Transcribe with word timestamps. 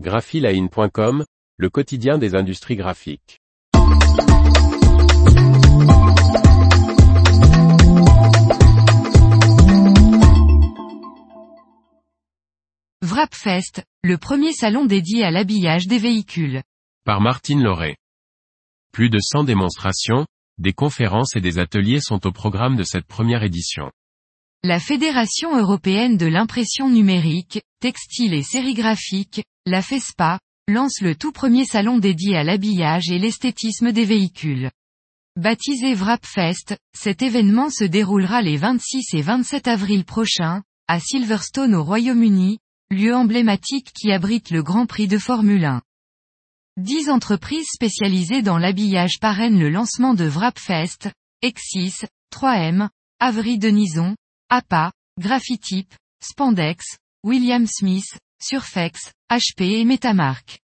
graphiline.com, 0.00 1.24
le 1.56 1.70
quotidien 1.70 2.18
des 2.18 2.34
industries 2.34 2.74
graphiques. 2.74 3.40
Wrapfest, 13.02 13.84
le 14.02 14.18
premier 14.18 14.52
salon 14.52 14.84
dédié 14.84 15.22
à 15.22 15.30
l'habillage 15.30 15.86
des 15.86 15.98
véhicules. 15.98 16.62
Par 17.04 17.20
Martine 17.20 17.62
Lauré. 17.62 17.96
Plus 18.90 19.10
de 19.10 19.20
100 19.20 19.44
démonstrations, 19.44 20.26
des 20.58 20.72
conférences 20.72 21.36
et 21.36 21.40
des 21.40 21.60
ateliers 21.60 22.00
sont 22.00 22.26
au 22.26 22.32
programme 22.32 22.74
de 22.74 22.82
cette 22.82 23.06
première 23.06 23.44
édition. 23.44 23.92
La 24.64 24.80
Fédération 24.80 25.56
européenne 25.56 26.16
de 26.16 26.26
l'impression 26.26 26.88
numérique, 26.88 27.62
textile 27.80 28.34
et 28.34 28.42
sérigraphique, 28.42 29.44
la 29.66 29.80
FESPA, 29.80 30.38
lance 30.68 31.00
le 31.00 31.14
tout 31.14 31.32
premier 31.32 31.64
salon 31.64 31.98
dédié 31.98 32.36
à 32.36 32.44
l'habillage 32.44 33.10
et 33.10 33.18
l'esthétisme 33.18 33.92
des 33.92 34.04
véhicules. 34.04 34.70
Baptisé 35.36 35.94
Wrapfest, 35.94 36.76
cet 36.94 37.22
événement 37.22 37.70
se 37.70 37.84
déroulera 37.84 38.42
les 38.42 38.58
26 38.58 39.14
et 39.14 39.22
27 39.22 39.66
avril 39.66 40.04
prochains, 40.04 40.62
à 40.86 41.00
Silverstone 41.00 41.74
au 41.74 41.82
Royaume-Uni, 41.82 42.58
lieu 42.90 43.14
emblématique 43.14 43.90
qui 43.94 44.12
abrite 44.12 44.50
le 44.50 44.62
Grand 44.62 44.84
Prix 44.84 45.08
de 45.08 45.18
Formule 45.18 45.64
1. 45.64 45.82
Dix 46.76 47.08
entreprises 47.08 47.68
spécialisées 47.72 48.42
dans 48.42 48.58
l'habillage 48.58 49.18
parrainent 49.18 49.58
le 49.58 49.70
lancement 49.70 50.12
de 50.12 50.26
Wrapfest, 50.26 51.10
Exis, 51.40 52.04
3M, 52.32 52.90
Avery 53.18 53.58
Denison, 53.58 54.14
APA, 54.50 54.92
Graphitip, 55.18 55.92
Spandex, 56.20 56.84
William 57.24 57.66
Smith, 57.66 58.18
Surfex, 58.46 59.12
HP 59.30 59.62
et 59.62 59.84
Metamark. 59.86 60.60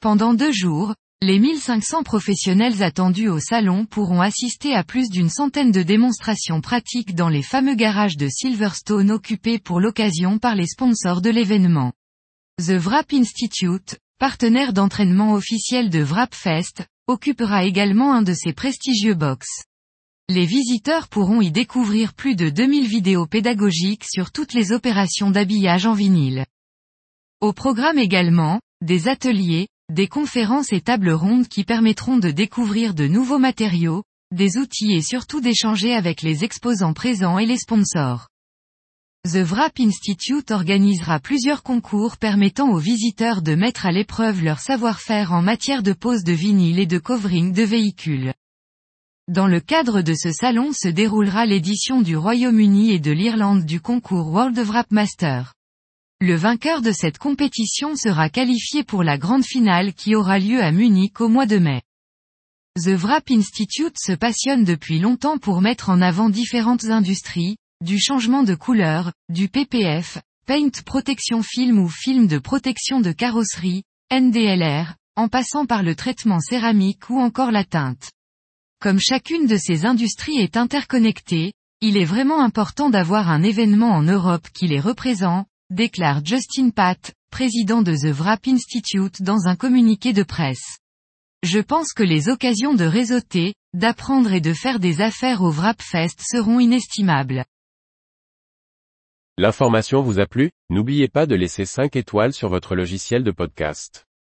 Pendant 0.00 0.32
deux 0.32 0.52
jours, 0.52 0.94
les 1.20 1.38
1500 1.38 2.02
professionnels 2.02 2.82
attendus 2.82 3.28
au 3.28 3.40
salon 3.40 3.84
pourront 3.84 4.22
assister 4.22 4.72
à 4.72 4.84
plus 4.84 5.10
d'une 5.10 5.28
centaine 5.28 5.70
de 5.70 5.82
démonstrations 5.82 6.62
pratiques 6.62 7.14
dans 7.14 7.28
les 7.28 7.42
fameux 7.42 7.74
garages 7.74 8.16
de 8.16 8.28
Silverstone 8.30 9.10
occupés 9.10 9.58
pour 9.58 9.80
l'occasion 9.80 10.38
par 10.38 10.54
les 10.54 10.66
sponsors 10.66 11.20
de 11.20 11.28
l'événement. 11.28 11.92
The 12.58 12.80
Wrap 12.80 13.12
Institute, 13.12 13.98
partenaire 14.18 14.72
d'entraînement 14.72 15.34
officiel 15.34 15.90
de 15.90 16.02
Wrapfest, 16.02 16.86
occupera 17.06 17.64
également 17.64 18.14
un 18.14 18.22
de 18.22 18.32
ces 18.32 18.54
prestigieux 18.54 19.14
box. 19.14 19.46
Les 20.30 20.46
visiteurs 20.46 21.08
pourront 21.08 21.42
y 21.42 21.50
découvrir 21.50 22.14
plus 22.14 22.34
de 22.34 22.48
2000 22.48 22.86
vidéos 22.86 23.26
pédagogiques 23.26 24.04
sur 24.04 24.32
toutes 24.32 24.54
les 24.54 24.72
opérations 24.72 25.30
d'habillage 25.30 25.84
en 25.84 25.92
vinyle. 25.92 26.46
Au 27.40 27.52
programme 27.52 27.98
également, 27.98 28.60
des 28.84 29.06
ateliers, 29.06 29.68
des 29.92 30.08
conférences 30.08 30.72
et 30.72 30.80
tables 30.80 31.12
rondes 31.12 31.46
qui 31.46 31.62
permettront 31.62 32.16
de 32.16 32.32
découvrir 32.32 32.94
de 32.94 33.06
nouveaux 33.06 33.38
matériaux, 33.38 34.02
des 34.34 34.58
outils 34.58 34.92
et 34.92 35.02
surtout 35.02 35.40
d'échanger 35.40 35.94
avec 35.94 36.22
les 36.22 36.42
exposants 36.42 36.94
présents 36.94 37.38
et 37.38 37.46
les 37.46 37.58
sponsors. 37.58 38.26
The 39.24 39.44
Wrap 39.44 39.78
Institute 39.78 40.50
organisera 40.50 41.20
plusieurs 41.20 41.62
concours 41.62 42.16
permettant 42.16 42.70
aux 42.70 42.78
visiteurs 42.78 43.40
de 43.40 43.54
mettre 43.54 43.86
à 43.86 43.92
l'épreuve 43.92 44.42
leur 44.42 44.58
savoir-faire 44.58 45.32
en 45.32 45.40
matière 45.40 45.84
de 45.84 45.92
pose 45.92 46.24
de 46.24 46.32
vinyle 46.32 46.80
et 46.80 46.86
de 46.86 46.98
covering 46.98 47.52
de 47.52 47.62
véhicules. 47.62 48.32
Dans 49.28 49.46
le 49.46 49.60
cadre 49.60 50.02
de 50.02 50.14
ce 50.14 50.32
salon 50.32 50.72
se 50.72 50.88
déroulera 50.88 51.46
l'édition 51.46 52.00
du 52.00 52.16
Royaume-Uni 52.16 52.90
et 52.90 52.98
de 52.98 53.12
l'Irlande 53.12 53.64
du 53.64 53.80
concours 53.80 54.26
World 54.26 54.58
Wrap 54.58 54.90
Master. 54.90 55.54
Le 56.20 56.34
vainqueur 56.34 56.82
de 56.82 56.90
cette 56.90 57.18
compétition 57.18 57.94
sera 57.94 58.28
qualifié 58.28 58.82
pour 58.82 59.04
la 59.04 59.18
grande 59.18 59.44
finale 59.44 59.94
qui 59.94 60.16
aura 60.16 60.40
lieu 60.40 60.60
à 60.60 60.72
Munich 60.72 61.20
au 61.20 61.28
mois 61.28 61.46
de 61.46 61.58
mai. 61.58 61.80
The 62.76 62.88
Wrap 62.88 63.30
Institute 63.30 63.96
se 63.96 64.10
passionne 64.12 64.64
depuis 64.64 64.98
longtemps 64.98 65.38
pour 65.38 65.60
mettre 65.60 65.90
en 65.90 66.00
avant 66.00 66.28
différentes 66.28 66.86
industries, 66.86 67.56
du 67.84 68.00
changement 68.00 68.42
de 68.42 68.56
couleur, 68.56 69.12
du 69.28 69.48
PPF, 69.48 70.18
Paint 70.44 70.82
Protection 70.84 71.44
Film 71.44 71.78
ou 71.78 71.88
film 71.88 72.26
de 72.26 72.38
protection 72.38 73.00
de 73.00 73.12
carrosserie, 73.12 73.84
NDLR, 74.12 74.96
en 75.14 75.28
passant 75.28 75.66
par 75.66 75.84
le 75.84 75.94
traitement 75.94 76.40
céramique 76.40 77.10
ou 77.10 77.20
encore 77.20 77.52
la 77.52 77.62
teinte. 77.62 78.10
Comme 78.80 78.98
chacune 78.98 79.46
de 79.46 79.56
ces 79.56 79.86
industries 79.86 80.38
est 80.38 80.56
interconnectée, 80.56 81.52
il 81.80 81.96
est 81.96 82.04
vraiment 82.04 82.40
important 82.40 82.90
d'avoir 82.90 83.30
un 83.30 83.44
événement 83.44 83.92
en 83.92 84.02
Europe 84.02 84.48
qui 84.52 84.66
les 84.66 84.80
représente, 84.80 85.46
déclare 85.70 86.24
Justin 86.24 86.70
Pat, 86.70 87.12
président 87.30 87.82
de 87.82 87.94
The 87.94 88.14
Wrap 88.16 88.46
Institute 88.48 89.22
dans 89.22 89.46
un 89.46 89.56
communiqué 89.56 90.12
de 90.12 90.22
presse. 90.22 90.78
Je 91.42 91.60
pense 91.60 91.92
que 91.92 92.02
les 92.02 92.28
occasions 92.28 92.74
de 92.74 92.84
réseauter, 92.84 93.54
d'apprendre 93.74 94.32
et 94.32 94.40
de 94.40 94.54
faire 94.54 94.80
des 94.80 95.00
affaires 95.00 95.42
au 95.42 95.50
Wrapfest 95.50 96.16
seront 96.20 96.58
inestimables. 96.58 97.44
L'information 99.36 100.02
vous 100.02 100.18
a 100.18 100.26
plu? 100.26 100.50
N'oubliez 100.68 101.06
pas 101.06 101.26
de 101.26 101.36
laisser 101.36 101.64
5 101.64 101.94
étoiles 101.94 102.32
sur 102.32 102.48
votre 102.48 102.74
logiciel 102.74 103.22
de 103.22 103.30
podcast. 103.30 104.07